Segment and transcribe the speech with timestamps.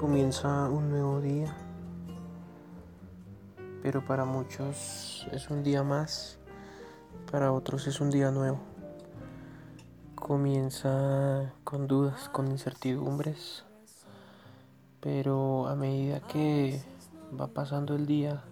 [0.00, 1.54] Comienza un nuevo día,
[3.82, 6.38] pero para muchos es un día más,
[7.30, 8.58] para otros es un día nuevo.
[10.14, 13.66] Comienza con dudas, con incertidumbres,
[15.02, 16.82] pero a medida que
[17.38, 18.42] va pasando el día,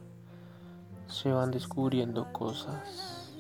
[1.07, 3.33] se van descubriendo cosas,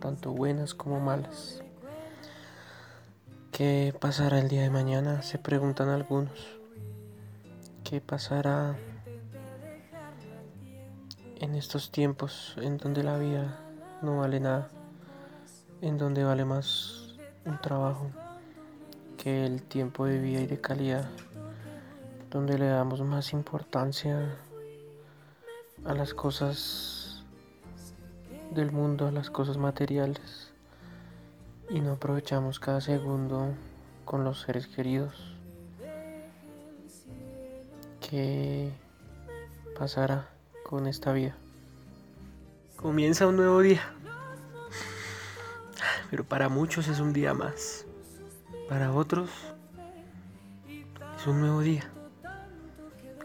[0.00, 1.62] tanto buenas como malas.
[3.58, 5.22] ¿Qué pasará el día de mañana?
[5.22, 6.60] Se preguntan algunos.
[7.82, 8.76] ¿Qué pasará
[11.40, 13.58] en estos tiempos en donde la vida
[14.00, 14.68] no vale nada?
[15.80, 18.12] En donde vale más un trabajo
[19.16, 21.10] que el tiempo de vida y de calidad.
[22.30, 24.36] Donde le damos más importancia
[25.84, 27.24] a las cosas
[28.52, 30.48] del mundo, a las cosas materiales
[31.70, 33.54] y no aprovechamos cada segundo
[34.04, 35.34] con los seres queridos.
[38.00, 38.72] ¿Qué
[39.78, 40.28] pasará
[40.64, 41.36] con esta vida?
[42.76, 43.82] Comienza un nuevo día,
[46.10, 47.84] pero para muchos es un día más.
[48.68, 49.30] Para otros
[51.18, 51.90] es un nuevo día.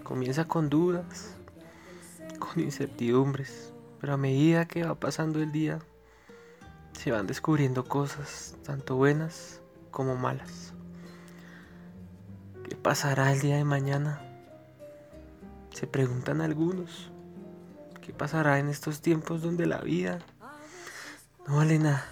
[0.03, 1.37] Comienza con dudas,
[2.39, 5.79] con incertidumbres, pero a medida que va pasando el día,
[6.93, 9.59] se van descubriendo cosas, tanto buenas
[9.91, 10.73] como malas.
[12.67, 14.21] ¿Qué pasará el día de mañana?
[15.71, 17.11] Se preguntan algunos.
[18.01, 20.19] ¿Qué pasará en estos tiempos donde la vida
[21.47, 22.05] no vale nada?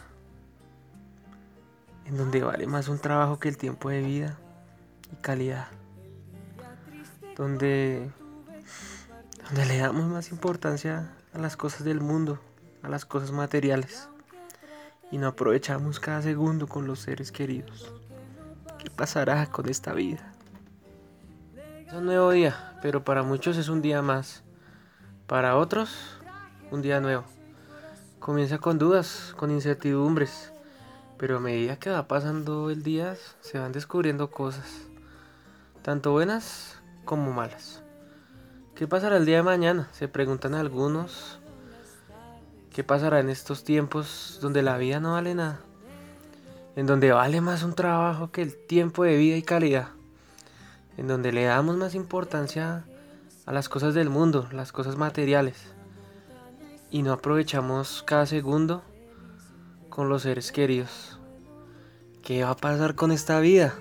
[2.05, 4.37] En donde vale más un trabajo que el tiempo de vida
[5.11, 5.67] y calidad.
[7.37, 8.11] Donde,
[9.45, 12.39] donde le damos más importancia a las cosas del mundo,
[12.83, 14.09] a las cosas materiales
[15.11, 17.93] y no aprovechamos cada segundo con los seres queridos.
[18.79, 20.33] ¿Qué pasará con esta vida?
[21.85, 24.43] Es un nuevo día, pero para muchos es un día más.
[25.27, 25.93] Para otros,
[26.71, 27.25] un día nuevo.
[28.19, 30.53] Comienza con dudas, con incertidumbres,
[31.17, 34.87] pero a medida que va pasando el día se van descubriendo cosas,
[35.81, 37.83] tanto buenas como malas.
[38.75, 39.89] ¿Qué pasará el día de mañana?
[39.91, 41.40] Se preguntan algunos
[42.73, 45.59] ¿Qué pasará en estos tiempos donde la vida no vale nada?
[46.77, 49.89] En donde vale más un trabajo que el tiempo de vida y calidad.
[50.95, 52.85] En donde le damos más importancia
[53.45, 55.73] a las cosas del mundo, las cosas materiales.
[56.89, 58.83] Y no aprovechamos cada segundo
[59.89, 61.19] con los seres queridos.
[62.23, 63.73] ¿Qué va a pasar con esta vida?